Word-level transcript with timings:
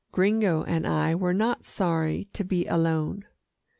Gringo 0.11 0.63
and 0.63 0.87
I 0.87 1.13
were 1.13 1.31
not 1.31 1.63
sorry 1.63 2.27
to 2.33 2.43
be 2.43 2.65
alone. 2.65 3.23